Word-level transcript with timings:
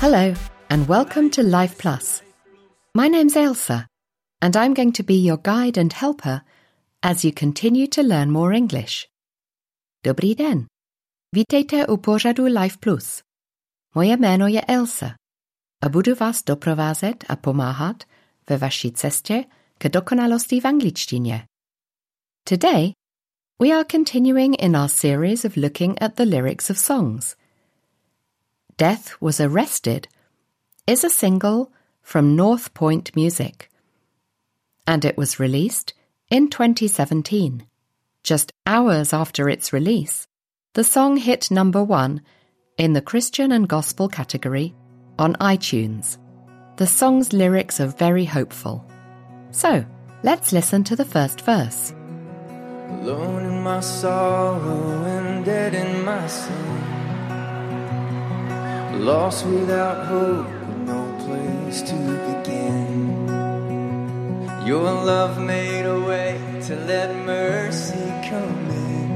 Hello, 0.00 0.34
and 0.68 0.88
welcome 0.88 1.30
to 1.30 1.42
Life 1.42 1.78
Plus. 1.78 2.20
My 2.94 3.06
name's 3.06 3.36
Ailsa, 3.36 3.86
and 4.40 4.56
I'm 4.56 4.74
going 4.74 4.92
to 4.92 5.02
be 5.02 5.14
your 5.14 5.38
guide 5.38 5.80
and 5.80 5.92
helper 5.92 6.42
as 7.02 7.24
you 7.24 7.32
continue 7.32 7.86
to 7.88 8.02
learn 8.02 8.30
more 8.30 8.52
English. 8.52 9.08
Dobrý 10.04 10.34
den. 10.34 10.66
Vítejte 11.32 11.86
u 11.86 11.96
pořadu 11.96 12.44
Life 12.44 12.76
Plus. 12.80 13.22
Moje 13.94 14.16
jméno 14.16 14.46
je 14.46 14.60
Ailsa 14.60 15.14
a 15.82 15.88
budu 15.88 16.14
vás 16.14 16.42
doprovázet 16.42 17.24
a 17.28 17.36
pomáhat 17.36 18.04
ve 18.50 18.56
vaší 18.56 18.92
cestě 18.92 19.44
k 19.78 19.88
dokonalosti 19.88 20.60
v 20.60 20.64
angličtině. 20.64 21.44
Today, 22.44 22.92
we 23.62 23.68
are 23.68 23.84
continuing 23.90 24.62
in 24.62 24.76
our 24.76 24.88
series 24.88 25.44
of 25.44 25.56
looking 25.56 26.02
at 26.02 26.14
the 26.14 26.24
lyrics 26.24 26.70
of 26.70 26.78
songs. 26.78 27.36
Death 28.78 29.20
Was 29.20 29.40
Arrested 29.40 30.06
is 30.86 31.04
a 31.04 31.10
single 31.10 31.66
from 32.02 32.36
North 32.36 32.72
Point 32.72 33.16
Music, 33.16 33.69
and 34.90 35.04
it 35.04 35.16
was 35.16 35.38
released 35.38 35.94
in 36.30 36.50
2017. 36.50 37.64
Just 38.24 38.52
hours 38.66 39.12
after 39.12 39.48
its 39.48 39.72
release, 39.72 40.26
the 40.74 40.82
song 40.82 41.16
hit 41.16 41.48
number 41.48 41.80
one 41.84 42.22
in 42.76 42.92
the 42.92 43.00
Christian 43.00 43.52
and 43.52 43.68
Gospel 43.68 44.08
category 44.08 44.74
on 45.16 45.34
iTunes. 45.34 46.18
The 46.76 46.88
song's 46.88 47.32
lyrics 47.32 47.80
are 47.80 47.86
very 47.86 48.24
hopeful. 48.24 48.84
So, 49.52 49.86
let's 50.24 50.52
listen 50.52 50.82
to 50.84 50.96
the 50.96 51.04
first 51.04 51.42
verse. 51.42 51.92
Alone 52.88 53.46
in 53.46 53.62
my 53.62 53.78
sorrow 53.78 55.04
and 55.04 55.44
dead 55.44 55.72
in 55.72 56.04
my 56.04 56.26
sin. 56.26 56.80
Lost 59.04 59.46
without 59.46 60.06
hope, 60.06 60.48
no 60.84 61.00
place 61.24 61.80
to 61.82 61.94
begin. 61.94 62.79
Your 64.70 64.92
love 64.92 65.34
made 65.40 65.84
a 65.84 65.98
way 65.98 66.38
to 66.68 66.76
let 66.86 67.10
mercy 67.26 68.06
come 68.30 68.70
in. 68.70 69.08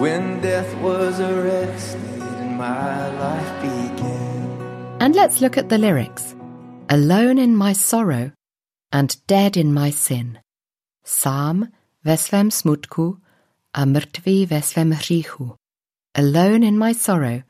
When 0.00 0.40
death 0.40 0.74
was 0.80 1.20
arrested 1.20 2.20
and 2.42 2.58
my 2.58 2.98
life 3.24 3.52
began. 3.62 4.96
And 4.98 5.14
let's 5.14 5.40
look 5.40 5.56
at 5.56 5.68
the 5.68 5.78
lyrics. 5.78 6.34
Alone 6.88 7.38
in 7.38 7.54
my 7.54 7.72
sorrow 7.74 8.32
and 8.90 9.14
dead 9.28 9.56
in 9.56 9.72
my 9.72 9.90
sin. 9.90 10.40
Sám 11.04 11.68
ve 12.02 12.16
svém 12.16 12.50
smutku 12.50 13.20
a 13.72 13.84
mrtvý 13.86 14.48
ve. 14.48 14.62
Alone 16.16 16.64
in 16.64 16.76
my 16.76 16.92
sorrow 16.92 17.44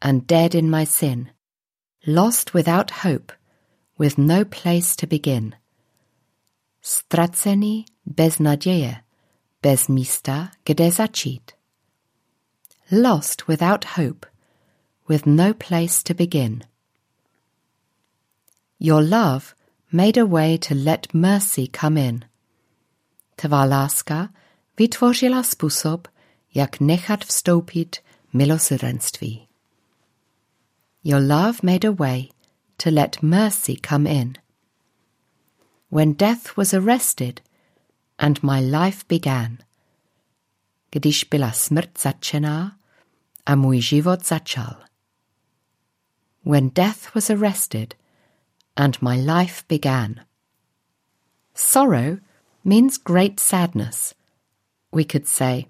and 0.00 0.28
dead 0.28 0.54
in 0.54 0.70
my 0.70 0.84
sin. 0.84 1.30
Lost 2.06 2.54
without 2.54 3.02
hope, 3.02 3.32
with 3.98 4.16
no 4.16 4.44
place 4.44 4.94
to 4.94 5.08
begin. 5.08 5.56
Ztracený 6.82 7.84
bez 8.06 8.38
naděje, 8.38 9.02
bez 9.62 9.88
místa, 9.88 10.50
kde 10.64 10.90
začít. 10.90 11.50
Lost 12.92 13.48
without 13.48 13.84
hope, 13.84 14.28
with 15.08 15.26
no 15.26 15.54
place 15.54 16.02
to 16.02 16.14
begin. 16.14 16.60
Your 18.80 19.02
love 19.02 19.54
made 19.92 20.20
a 20.20 20.24
way 20.24 20.58
to 20.58 20.74
let 20.74 21.06
mercy 21.14 21.68
come 21.80 22.00
in. 22.08 22.24
Tvá 23.36 23.64
láska 23.64 24.28
vytvořila 24.78 25.42
způsob, 25.42 26.08
jak 26.54 26.80
nechat 26.80 27.24
vstoupit 27.24 27.96
milosrdenství. 28.32 29.48
Your 31.04 31.20
love 31.20 31.58
made 31.62 31.88
a 31.88 31.92
way 31.92 32.28
to 32.76 32.90
let 32.92 33.16
mercy 33.22 33.76
come 33.88 34.10
in. 34.10 34.32
When 35.90 36.12
death 36.12 36.56
was 36.56 36.74
arrested 36.74 37.40
and 38.18 38.42
my 38.42 38.60
life 38.60 39.08
began, 39.08 39.58
když 40.90 41.24
byla 41.24 41.52
smrt 41.52 41.98
začená 41.98 42.76
a 43.46 43.54
můj 43.54 43.80
život 43.80 44.26
začal. 44.26 44.76
When 46.44 46.68
death 46.68 47.14
was 47.14 47.30
arrested 47.30 47.94
and 48.76 49.02
my 49.02 49.16
life 49.16 49.64
began. 49.68 50.24
Sorrow 51.54 52.18
means 52.64 52.98
great 52.98 53.40
sadness. 53.40 54.14
We 54.92 55.04
could 55.04 55.26
say, 55.26 55.66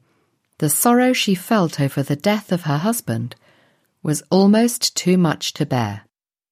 the 0.59 0.69
sorrow 0.69 1.13
she 1.13 1.35
felt 1.35 1.81
over 1.81 2.03
the 2.03 2.17
death 2.17 2.53
of 2.53 2.63
her 2.63 2.79
husband 2.79 3.37
was 4.03 4.23
almost 4.31 4.97
too 4.97 5.17
much 5.17 5.53
to 5.55 5.67
bear. 5.67 6.03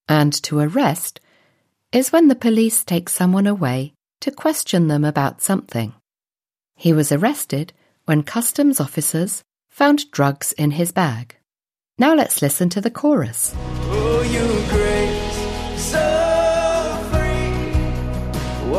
And 0.09 0.33
to 0.45 0.61
arrest 0.61 1.21
is 1.97 2.13
when 2.13 2.29
the 2.29 2.35
police 2.35 2.85
take 2.85 3.09
someone 3.09 3.47
away 3.47 3.95
to 4.21 4.31
question 4.31 4.87
them 4.87 5.03
about 5.03 5.41
something. 5.41 5.95
He 6.75 6.93
was 6.93 7.11
arrested 7.11 7.73
when 8.05 8.23
customs 8.23 8.81
officers 8.81 9.43
found 9.71 10.11
drugs 10.11 10.53
in 10.53 10.73
his 10.73 10.93
bag. 10.93 11.37
Now 11.97 12.15
let's 12.15 12.43
listen 12.43 12.69
to 12.69 12.83
the 12.83 12.91
chorus. 12.91 13.55
Oh, 13.57 14.23
grace, 14.69 15.81
so 15.81 16.05
free, 17.11 18.71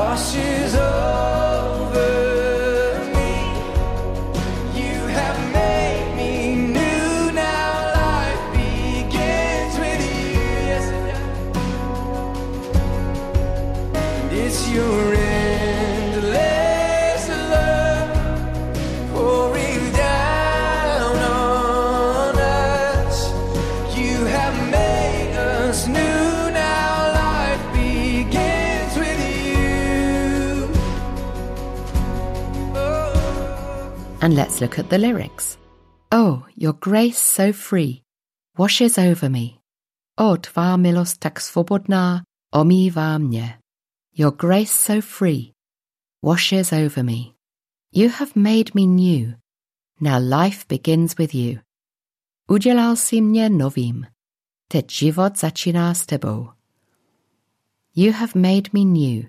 And 34.27 34.35
let's 34.35 34.59
look 34.59 34.77
at 34.77 34.89
the 34.89 34.97
lyrics. 34.97 35.57
Oh, 36.11 36.45
your 36.53 36.73
grace 36.73 37.17
so 37.17 37.53
free 37.53 38.03
washes 38.57 38.97
over 38.97 39.29
me. 39.29 39.61
O, 40.17 40.35
tvá 40.35 40.77
milost 40.77 41.19
tak 41.19 41.39
svobodná 41.39 42.23
omývá 42.53 43.17
mě. 43.17 43.59
Your 44.17 44.31
grace 44.35 44.73
so 44.73 45.01
free 45.01 45.53
washes 46.21 46.73
over 46.73 47.03
me. 47.03 47.35
You 47.93 48.09
have 48.09 48.35
made 48.35 48.73
me 48.75 48.85
new. 48.85 49.33
Now 50.01 50.19
life 50.19 50.65
begins 50.67 51.15
with 51.17 51.33
you. 51.33 51.59
Udělal 52.47 52.95
si 52.95 53.21
mě 53.21 53.49
novým. 53.49 54.05
Teď 54.67 54.91
život 54.91 55.39
začíná 55.39 55.93
s 55.93 56.05
tebou. 56.05 56.49
You 57.95 58.11
have 58.11 58.31
made 58.35 58.69
me 58.73 58.83
new. 58.85 59.23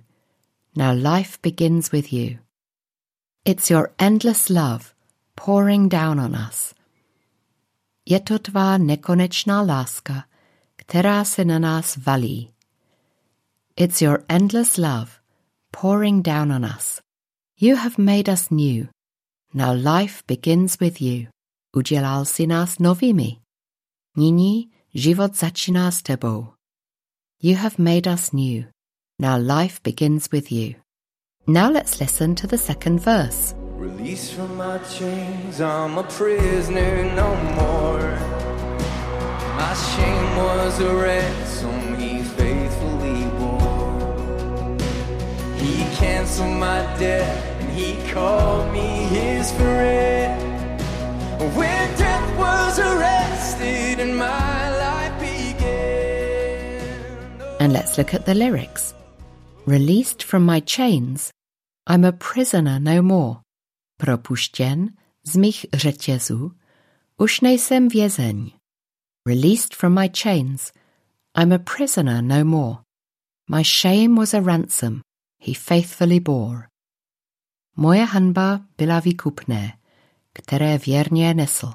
Now 0.77 1.15
life 1.15 1.39
begins 1.43 1.93
with 1.93 2.13
you. 2.13 2.48
It's 3.45 3.71
your 3.71 3.93
endless 3.99 4.51
love 4.51 4.95
pouring 5.35 5.89
down 5.89 6.21
on 6.21 6.35
us. 6.35 6.75
Je 8.05 8.21
to 8.21 8.39
tvá 8.39 8.79
nekonečná 8.79 9.63
láska, 9.63 10.25
která 10.77 11.25
se 11.25 11.45
na 11.45 11.59
nás 11.59 11.97
valí. 11.97 12.53
It's 13.77 14.03
your 14.03 14.25
endless 14.29 14.77
love 14.77 15.11
pouring 15.71 16.23
down 16.23 16.53
on 16.53 16.65
us. 16.65 17.01
You 17.61 17.77
have 17.77 17.99
made 17.99 18.33
us 18.33 18.51
new. 18.51 18.87
Now 19.55 19.73
life 19.73 20.23
begins 20.27 20.79
with 20.81 21.01
you. 21.01 21.29
Udělal 21.77 22.25
si 22.25 22.47
nás 22.47 22.79
novými. 22.79 23.37
Nyní 24.17 24.71
život 24.95 25.37
začíná 25.37 25.91
s 25.91 26.03
tebou. 26.03 26.53
You 27.43 27.57
have 27.57 27.75
made 27.79 28.13
us 28.13 28.33
new. 28.33 28.65
Now 29.19 29.59
life 29.59 29.81
begins 29.85 30.31
with 30.31 30.53
you. 30.53 30.75
Now 31.51 31.71
let's 31.71 31.99
listen 31.99 32.35
to 32.35 32.47
the 32.47 32.59
second 32.59 33.01
verse. 33.01 33.55
Released 33.79 34.35
from 34.35 34.55
my 34.59 34.77
chains, 34.85 35.63
I'm 35.63 35.97
a 35.97 36.03
prisoner 36.03 37.05
no 37.15 37.35
more. 37.57 38.11
My 39.57 39.73
shame 39.73 40.37
was 40.37 40.79
a 40.79 40.95
ransom 40.95 41.97
he 41.97 42.23
faithfully 42.23 43.25
bore. 43.39 44.77
He 45.57 45.85
can't 45.97 46.29
my 46.61 46.83
debt, 46.99 47.63
and 47.63 47.71
he 47.71 47.97
called 48.13 48.71
me 48.71 49.09
his 49.09 49.51
friend. 49.53 50.39
When 51.57 51.97
death 51.97 52.39
was 52.39 52.79
arrested 52.79 54.01
and 54.01 54.19
my 54.19 54.77
life 54.85 55.19
began. 55.19 56.77
And 57.59 57.73
let's 57.73 57.97
look 57.97 58.13
at 58.13 58.27
the 58.27 58.35
lyrics. 58.35 58.93
Released 59.65 60.23
from 60.23 60.45
my 60.45 60.61
chains, 60.61 61.31
I'm 61.91 62.05
a 62.05 62.13
prisoner 62.13 62.81
no 62.81 63.03
more. 63.03 63.37
Propuštěn 63.97 64.89
z 65.25 65.37
mých 65.37 65.67
řetězů, 65.75 66.53
už 67.17 67.41
nejsem 67.41 67.89
vězeň. 67.89 68.51
Released 69.27 69.75
from 69.75 69.95
my 69.95 70.11
chains, 70.23 70.73
I'm 71.39 71.53
a 71.53 71.59
prisoner 71.59 72.23
no 72.23 72.45
more. 72.45 72.79
My 73.51 73.65
shame 73.65 74.15
was 74.15 74.35
a 74.35 74.41
ransom 74.41 75.01
he 75.41 75.55
faithfully 75.55 76.21
bore. 76.21 76.69
Moje 77.77 78.05
hanba 78.05 78.61
byla 78.79 79.01
výkupné, 79.01 79.79
které 80.33 80.79
věrně 80.79 81.35
nesl. 81.35 81.73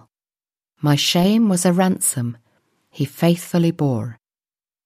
My 0.83 0.98
shame 0.98 1.48
was 1.48 1.66
a 1.66 1.71
ransom 1.71 2.33
he 3.00 3.06
faithfully 3.06 3.71
bore. 3.71 4.16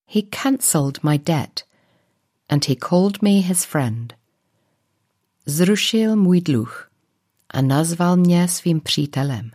He 0.10 0.22
cancelled 0.22 1.04
my 1.04 1.18
debt, 1.18 1.64
and 2.50 2.66
he 2.66 2.76
called 2.76 3.22
me 3.22 3.30
his 3.30 3.66
friend. 3.66 4.14
Zrušil 5.50 6.16
můj 6.16 6.42
dluh 6.42 6.92
a 7.50 7.62
nazval 7.62 8.18
mě 8.18 8.48
svým 8.48 8.82
přítelem. 8.82 9.52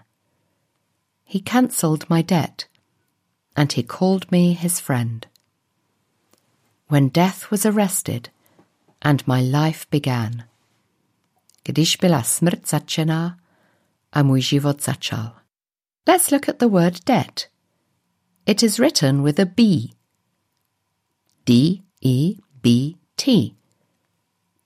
He 1.25 1.41
cancelled 1.41 2.11
my 2.11 2.23
debt, 2.23 2.63
and 3.57 3.73
he 3.77 3.83
called 3.83 4.31
me 4.31 4.39
his 4.39 4.81
friend. 4.81 5.27
When 6.91 7.09
death 7.09 7.51
was 7.51 7.67
arrested, 7.67 8.29
and 9.01 9.27
my 9.27 9.41
life 9.41 9.87
began. 9.91 10.45
Když 11.65 11.97
byla 11.97 12.23
smrt 12.23 12.69
začená 12.69 13.39
a 14.13 14.23
můj 14.23 14.41
život 14.41 14.83
začal. 14.83 15.37
Let's 16.09 16.31
look 16.31 16.49
at 16.49 16.59
the 16.59 16.67
word 16.67 17.05
debt. 17.07 17.49
It 18.47 18.63
is 18.63 18.79
written 18.79 19.23
with 19.23 19.41
a 19.41 19.45
B. 19.45 19.63
D 21.47 21.83
E 22.01 22.35
B 22.63 22.69
T. 23.15 23.62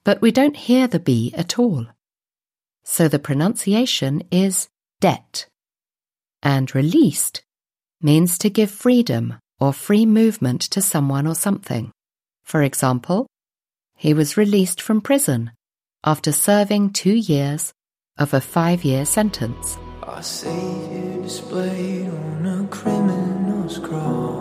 But 0.06 0.22
we 0.22 0.30
don't 0.30 0.56
hear 0.56 0.86
the 0.86 1.00
B 1.00 1.34
at 1.36 1.58
all. 1.58 1.84
So 2.84 3.08
the 3.08 3.18
pronunciation 3.18 4.22
is 4.30 4.68
debt. 5.00 5.48
And 6.44 6.72
released 6.76 7.42
means 8.00 8.38
to 8.38 8.48
give 8.48 8.70
freedom 8.70 9.34
or 9.58 9.72
free 9.72 10.06
movement 10.06 10.60
to 10.74 10.80
someone 10.80 11.26
or 11.26 11.34
something. 11.34 11.90
For 12.44 12.62
example, 12.62 13.26
he 13.96 14.14
was 14.14 14.36
released 14.36 14.80
from 14.80 15.00
prison 15.00 15.50
after 16.04 16.30
serving 16.30 16.92
two 16.92 17.16
years 17.16 17.72
of 18.16 18.32
a 18.32 18.40
five 18.40 18.84
year 18.84 19.04
sentence. 19.06 19.76
Our 20.04 20.22
Savior 20.22 21.22
displayed 21.22 22.06
on 22.10 22.46
a 22.46 22.68
criminal's 22.68 23.80
cross. 23.80 24.35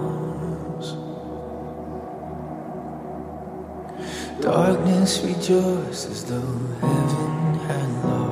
Darkness 4.42 5.22
rejoices 5.24 6.26
though 6.26 6.60
heaven 6.82 7.54
had 7.68 8.04
lost. 8.04 8.25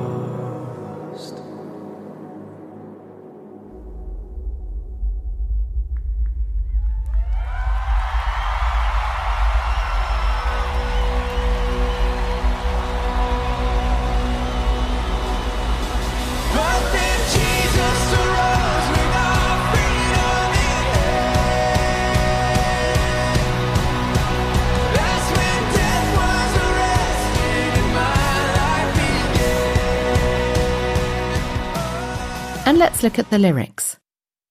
And 32.66 32.78
let's 32.78 33.02
look 33.02 33.18
at 33.18 33.28
the 33.28 33.38
lyrics. 33.38 33.98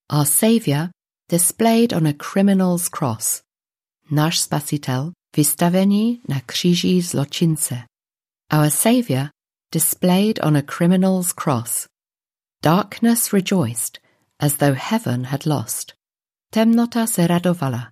Our 0.10 0.26
Saviour 0.26 0.92
displayed 1.30 1.94
on 1.94 2.06
a 2.06 2.14
criminal's 2.14 2.88
cross. 2.88 3.42
Náš 4.12 4.40
spasitel 4.40 5.12
vystavený 5.36 6.22
na 6.30 6.40
kříži 6.46 7.02
zločince. 7.02 7.84
Our 8.54 8.70
Saviour 8.70 9.30
displayed 9.72 10.40
on 10.44 10.56
a 10.56 10.62
criminal's 10.62 11.34
cross. 11.34 11.88
Darkness 12.62 13.34
rejoiced 13.34 14.00
as 14.40 14.58
though 14.58 14.74
heaven 14.78 15.24
had 15.24 15.46
lost. 15.46 15.94
Temnota 16.54 17.08
se 17.08 17.28
radovala, 17.28 17.92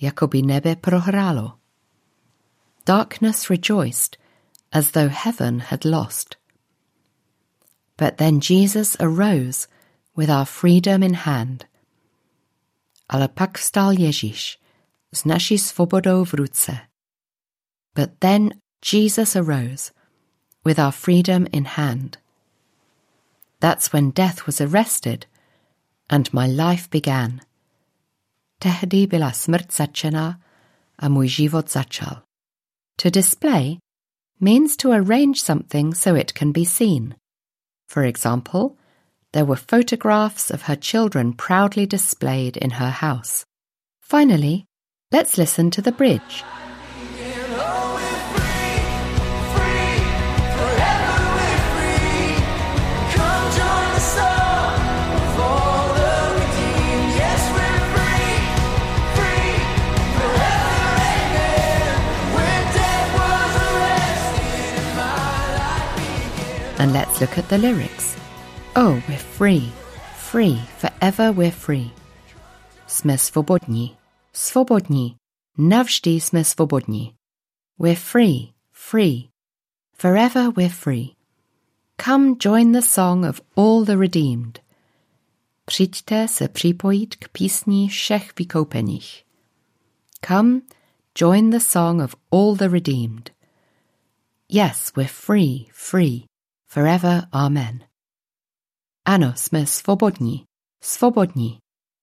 jako 0.00 0.26
by 0.26 0.42
nebe 0.42 0.76
prohrálo. 0.76 1.52
Darkness 2.84 3.50
rejoiced 3.50 4.18
as 4.72 4.90
though 4.90 5.08
heaven 5.08 5.60
had 5.60 5.84
lost. 5.84 6.36
But 7.96 8.16
then 8.16 8.40
Jesus 8.40 8.96
arose 9.00 9.68
with 10.16 10.30
our 10.30 10.46
freedom 10.46 11.02
in 11.02 11.14
hand. 11.14 11.66
Ale 13.08 13.28
pak 13.28 13.58
vstal 13.58 13.92
Ježíš 13.92 14.58
s 15.14 15.24
naší 15.24 15.58
svobodou 15.58 16.24
v 16.24 16.34
ruce. 16.34 16.78
But 17.94 18.20
then 18.20 18.54
Jesus 18.80 19.36
arose 19.36 19.92
with 20.64 20.78
our 20.78 20.92
freedom 20.92 21.46
in 21.52 21.64
hand. 21.64 22.18
That's 23.60 23.92
when 23.92 24.10
death 24.10 24.46
was 24.46 24.60
arrested 24.60 25.26
and 26.10 26.32
my 26.32 26.46
life 26.46 26.90
began. 26.90 27.40
Tehdy 28.58 29.06
byla 29.06 29.32
smrt 29.32 29.72
začena 29.72 30.40
a 30.98 31.08
můj 31.08 31.28
život 31.28 31.70
začal. 31.70 32.22
To 33.02 33.10
display 33.10 33.78
means 34.40 34.76
to 34.76 34.90
arrange 34.92 35.40
something 35.40 35.94
so 35.94 36.14
it 36.16 36.32
can 36.32 36.52
be 36.52 36.64
seen. 36.64 37.14
For 37.92 38.04
example, 38.04 38.78
there 39.34 39.44
were 39.44 39.54
photographs 39.54 40.50
of 40.50 40.62
her 40.62 40.76
children 40.76 41.34
proudly 41.34 41.84
displayed 41.84 42.56
in 42.56 42.70
her 42.70 42.88
house. 42.88 43.44
Finally, 44.00 44.64
let's 45.10 45.36
listen 45.36 45.70
to 45.72 45.82
the 45.82 45.92
bridge. 45.92 46.42
And 66.82 66.92
let's 66.92 67.20
look 67.20 67.38
at 67.38 67.48
the 67.48 67.58
lyrics. 67.58 68.16
Oh, 68.74 69.00
we're 69.08 69.16
free, 69.16 69.70
free, 70.16 70.60
forever 70.78 71.30
we're 71.30 71.52
free. 71.52 71.92
Jsme 72.86 73.18
svobodní, 73.18 73.96
svobodní, 74.32 75.16
navždy 75.58 76.10
jsme 76.10 76.44
svobodní. 76.44 77.14
We're 77.78 77.96
free, 77.96 78.54
free, 78.72 79.30
forever 79.92 80.50
we're 80.50 80.74
free. 80.74 81.14
Come 82.04 82.34
join 82.44 82.72
the 82.72 82.82
song 82.82 83.24
of 83.24 83.40
all 83.56 83.84
the 83.84 83.96
redeemed. 83.96 84.58
Přijďte 85.64 86.28
se 86.28 86.48
připojit 86.48 87.16
k 87.16 87.28
písni 87.28 87.88
všech 87.88 88.32
vykoupených. 88.38 89.24
Come 90.26 90.60
join 91.20 91.50
the 91.50 91.60
song 91.60 92.02
of 92.02 92.16
all 92.32 92.56
the 92.56 92.68
redeemed. 92.68 93.30
Yes, 94.48 94.92
we're 94.96 95.08
free, 95.08 95.68
free, 95.72 96.26
forever, 96.72 97.28
amen. 97.32 97.84
Ano, 99.04 99.32
jsme 99.36 99.66
svobodní, 99.66 100.44
svobodní, 100.82 101.58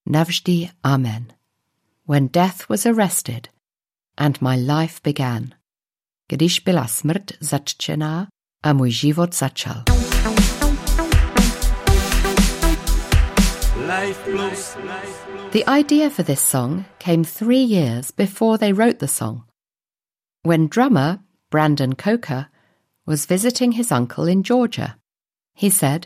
navždy, 0.06 0.70
amen. 0.84 1.28
When 2.08 2.28
death 2.28 2.70
was 2.70 2.86
arrested 2.86 3.50
and 4.18 4.42
my 4.42 4.56
life 4.56 5.00
began. 5.04 5.50
Když 6.28 6.60
byla 6.60 6.88
smrt 6.88 7.32
zatčená 7.40 8.28
a 8.64 8.74
můj 8.74 8.92
život 8.92 9.36
začal. 9.36 9.84
The 15.52 15.64
idea 15.80 16.10
for 16.10 16.26
this 16.26 16.42
song 16.42 16.86
came 16.98 17.24
three 17.24 17.64
years 17.64 18.12
before 18.12 18.58
they 18.58 18.74
wrote 18.74 19.00
the 19.00 19.08
song. 19.08 19.42
When 20.48 20.68
drummer 20.68 21.20
Brandon 21.52 21.96
Coker 21.96 22.46
was 23.10 23.26
visiting 23.26 23.72
his 23.72 23.92
uncle 23.92 24.28
in 24.28 24.44
Georgia, 24.44 24.96
he 25.56 25.68
said, 25.68 26.06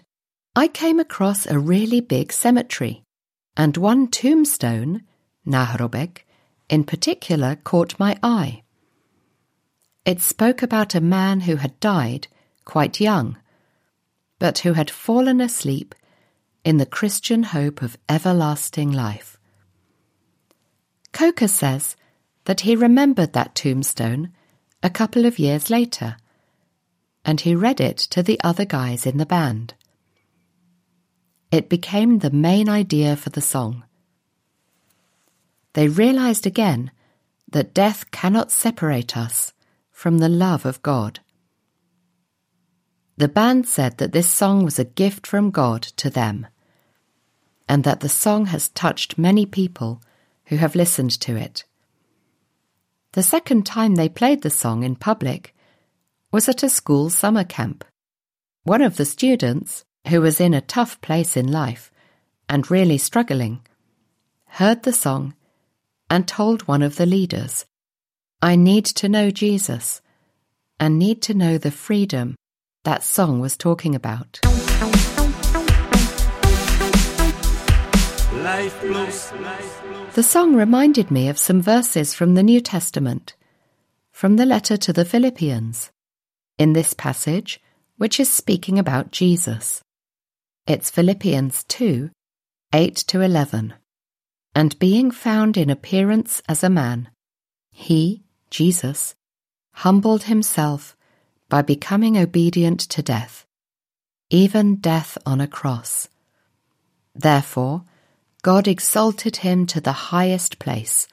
I 0.55 0.69
came 0.69 1.01
across 1.01 1.45
a 1.45 1.59
really 1.59 1.99
big 1.99 2.31
cemetery, 2.31 3.03
and 3.57 3.75
one 3.75 4.07
tombstone, 4.07 5.03
Nahrobek, 5.45 6.19
in 6.69 6.85
particular 6.85 7.57
caught 7.57 7.99
my 7.99 8.17
eye. 8.23 8.63
It 10.05 10.21
spoke 10.21 10.63
about 10.63 10.95
a 10.95 11.01
man 11.01 11.41
who 11.41 11.57
had 11.57 11.77
died 11.81 12.29
quite 12.63 13.01
young, 13.01 13.37
but 14.39 14.59
who 14.59 14.71
had 14.71 14.89
fallen 14.89 15.41
asleep 15.41 15.93
in 16.63 16.77
the 16.77 16.85
Christian 16.85 17.43
hope 17.43 17.81
of 17.81 17.97
everlasting 18.07 18.93
life. 18.93 19.37
Coker 21.11 21.49
says 21.49 21.97
that 22.45 22.61
he 22.61 22.77
remembered 22.77 23.33
that 23.33 23.55
tombstone 23.55 24.31
a 24.81 24.89
couple 24.89 25.25
of 25.25 25.37
years 25.37 25.69
later, 25.69 26.15
and 27.25 27.41
he 27.41 27.55
read 27.55 27.79
it 27.79 27.97
to 27.97 28.21
the 28.21 28.39
other 28.43 28.65
guys 28.65 29.05
in 29.05 29.17
the 29.17 29.25
band. 29.25 29.73
It 31.51 31.69
became 31.69 32.19
the 32.19 32.31
main 32.31 32.67
idea 32.67 33.15
for 33.15 33.29
the 33.29 33.41
song. 33.41 33.83
They 35.73 35.87
realized 35.87 36.45
again 36.45 36.91
that 37.51 37.73
death 37.73 38.11
cannot 38.11 38.51
separate 38.51 39.15
us 39.15 39.53
from 39.91 40.17
the 40.17 40.29
love 40.29 40.65
of 40.65 40.81
God. 40.81 41.19
The 43.15 43.27
band 43.27 43.67
said 43.67 43.99
that 43.99 44.11
this 44.11 44.29
song 44.29 44.65
was 44.65 44.79
a 44.79 44.85
gift 44.85 45.27
from 45.27 45.51
God 45.51 45.83
to 45.97 46.09
them, 46.09 46.47
and 47.69 47.83
that 47.83 47.99
the 47.99 48.09
song 48.09 48.47
has 48.47 48.69
touched 48.69 49.19
many 49.19 49.45
people 49.45 50.01
who 50.45 50.57
have 50.57 50.75
listened 50.75 51.11
to 51.21 51.35
it. 51.35 51.63
The 53.11 53.23
second 53.23 53.65
time 53.67 53.95
they 53.95 54.09
played 54.09 54.41
the 54.41 54.49
song 54.49 54.83
in 54.83 54.95
public 54.95 55.52
was 56.33 56.49
at 56.49 56.63
a 56.63 56.67
school 56.69 57.11
summer 57.11 57.43
camp. 57.43 57.85
One 58.63 58.81
of 58.81 58.97
the 58.97 59.05
students, 59.05 59.85
who 60.07 60.19
was 60.19 60.41
in 60.41 60.55
a 60.55 60.61
tough 60.61 60.99
place 60.99 61.37
in 61.37 61.51
life 61.51 61.91
and 62.49 62.71
really 62.71 62.97
struggling, 62.97 63.61
heard 64.47 64.81
the 64.81 64.93
song 64.93 65.35
and 66.09 66.27
told 66.27 66.67
one 66.67 66.81
of 66.81 66.95
the 66.95 67.05
leaders, 67.05 67.65
I 68.41 68.55
need 68.55 68.85
to 68.85 69.07
know 69.07 69.29
Jesus 69.29 70.01
and 70.79 70.97
need 70.97 71.21
to 71.21 71.35
know 71.35 71.59
the 71.59 71.69
freedom 71.69 72.35
that 72.83 73.03
song 73.03 73.39
was 73.39 73.55
talking 73.55 73.93
about. 73.93 74.39
The 80.13 80.23
song 80.23 80.55
reminded 80.55 81.11
me 81.11 81.29
of 81.29 81.37
some 81.37 81.61
verses 81.61 82.15
from 82.15 82.33
the 82.33 82.43
New 82.43 82.59
Testament, 82.59 83.35
from 84.11 84.37
the 84.37 84.47
letter 84.47 84.77
to 84.77 84.91
the 84.91 85.05
Philippians, 85.05 85.91
in 86.57 86.73
this 86.73 86.93
passage, 86.93 87.61
which 87.97 88.19
is 88.19 88.31
speaking 88.31 88.79
about 88.79 89.11
Jesus. 89.11 89.81
It's 90.67 90.89
Philippians 90.89 91.63
2 91.65 92.09
8 92.73 92.95
to 92.95 93.21
11. 93.21 93.73
And 94.55 94.79
being 94.79 95.11
found 95.11 95.57
in 95.57 95.69
appearance 95.69 96.41
as 96.47 96.63
a 96.63 96.69
man, 96.69 97.09
he, 97.71 98.23
Jesus, 98.49 99.15
humbled 99.73 100.23
himself 100.23 100.95
by 101.49 101.61
becoming 101.61 102.17
obedient 102.17 102.79
to 102.79 103.01
death, 103.01 103.45
even 104.29 104.77
death 104.77 105.17
on 105.25 105.41
a 105.41 105.47
cross. 105.47 106.07
Therefore, 107.15 107.83
God 108.41 108.67
exalted 108.67 109.37
him 109.37 109.65
to 109.67 109.79
the 109.79 110.09
highest 110.13 110.59
place 110.59 111.07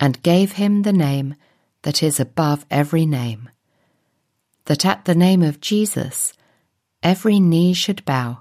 and 0.00 0.22
gave 0.22 0.52
him 0.52 0.82
the 0.82 0.92
name 0.92 1.34
that 1.82 2.02
is 2.02 2.18
above 2.18 2.64
every 2.70 3.06
name, 3.06 3.50
that 4.66 4.84
at 4.84 5.04
the 5.04 5.14
name 5.14 5.42
of 5.42 5.60
Jesus 5.60 6.32
every 7.02 7.38
knee 7.38 7.74
should 7.74 8.04
bow, 8.04 8.38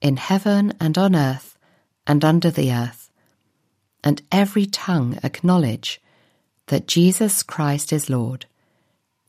in 0.00 0.16
heaven 0.16 0.72
and 0.80 0.96
on 0.96 1.16
earth 1.16 1.58
and 2.06 2.24
under 2.24 2.50
the 2.50 2.72
earth, 2.72 3.10
and 4.04 4.22
every 4.30 4.66
tongue 4.66 5.18
acknowledge 5.22 6.00
that 6.66 6.86
Jesus 6.86 7.42
Christ 7.42 7.92
is 7.92 8.08
Lord, 8.08 8.46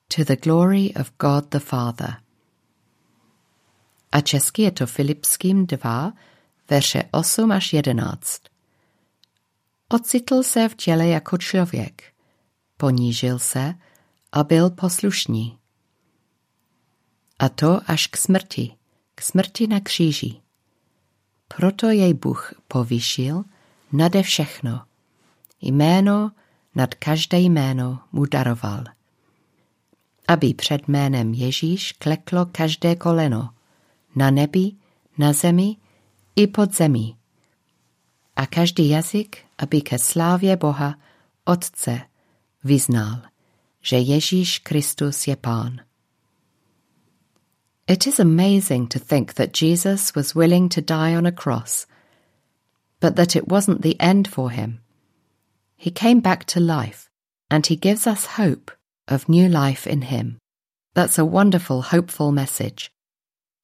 to 0.10 0.24
the 0.24 0.36
glory 0.36 0.94
of 0.96 1.18
God 1.18 1.52
the 1.52 1.60
Father. 1.60 2.18
A 4.12 4.22
česky 4.22 4.62
je 4.62 4.72
to 4.72 4.86
Filipským 4.86 5.66
2, 5.66 6.14
verše 6.70 7.04
8 7.12 7.52
až 7.52 7.74
11. 7.74 8.42
Ocitl 9.90 10.44
se 10.44 10.70
v 10.70 10.76
těle 10.76 11.08
jako 11.08 11.38
člověk, 11.38 12.04
ponížil 12.78 13.40
se 13.40 13.74
a 14.32 14.44
byl 14.44 14.70
poslušný. 14.70 15.58
A 17.44 17.50
to 17.50 17.82
až 17.92 18.08
k 18.08 18.18
smrti, 18.18 18.76
k 19.16 19.22
smrti 19.22 19.68
na 19.68 19.80
kříži. 19.80 20.42
Proto 21.48 21.90
jej 21.90 22.14
Bůh 22.14 22.54
povýšil 22.68 23.44
nade 23.92 24.24
všechno. 24.24 24.82
Jméno 25.62 26.32
nad 26.76 26.96
každé 26.96 27.40
jméno 27.40 28.00
mu 28.12 28.26
daroval. 28.26 28.84
Aby 30.28 30.54
před 30.54 30.88
jménem 30.88 31.34
Ježíš 31.34 31.92
kleklo 31.92 32.46
každé 32.46 32.96
koleno, 32.96 33.50
na 34.16 34.32
nebi, 34.32 34.72
na 35.18 35.34
zemi 35.34 35.78
i 36.36 36.48
pod 36.48 36.76
zemí. 36.76 37.18
A 38.36 38.46
každý 38.46 38.90
jazyk, 38.90 39.38
aby 39.58 39.82
ke 39.82 40.00
slávě 40.00 40.58
Boha, 40.58 40.96
Otce, 41.46 42.02
vyznal, 42.64 43.22
že 43.82 43.98
Ježíš 43.98 44.60
Kristus 44.60 45.28
je 45.28 45.36
Pán. 45.36 45.80
It 47.86 48.08
is 48.08 48.18
amazing 48.18 48.88
to 48.90 49.00
think 49.00 49.34
that 49.34 49.52
Jesus 49.52 50.16
was 50.16 50.34
willing 50.34 50.70
to 50.70 50.82
die 50.82 51.14
on 51.16 51.26
a 51.26 51.34
cross, 51.34 51.86
but 53.02 53.18
that 53.18 53.36
it 53.36 53.50
wasn't 53.50 53.82
the 53.82 54.00
end 54.00 54.26
for 54.26 54.50
him. 54.50 54.80
He 55.76 55.92
came 55.92 56.22
back 56.22 56.46
to 56.46 56.62
life, 56.62 57.10
and 57.52 57.66
he 57.66 57.76
gives 57.76 58.08
us 58.08 58.26
hope 58.26 58.72
of 59.10 59.28
new 59.28 59.50
life 59.50 59.86
in 59.86 60.04
him. 60.04 60.38
That's 60.94 61.18
a 61.18 61.26
wonderful, 61.26 61.82
hopeful 61.82 62.32
message. 62.32 62.90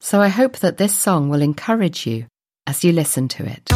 So 0.01 0.19
I 0.19 0.27
hope 0.27 0.57
that 0.57 0.77
this 0.77 0.93
song 0.93 1.29
will 1.29 1.41
encourage 1.41 2.05
you 2.05 2.27
as 2.67 2.83
you 2.83 2.91
listen 2.91 3.29
to 3.29 3.45
it. 3.45 3.69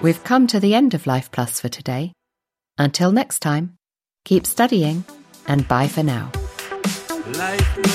We've 0.00 0.22
come 0.22 0.46
to 0.46 0.60
the 0.60 0.76
end 0.76 0.94
of 0.94 1.08
Life 1.08 1.32
Plus 1.32 1.58
for 1.58 1.68
today. 1.68 2.12
Until 2.78 3.10
next 3.10 3.40
time, 3.40 3.74
keep 4.24 4.46
studying 4.46 5.04
and 5.46 5.66
bye 5.68 5.88
for 5.88 6.02
now. 6.02 6.30
Life 7.34 7.91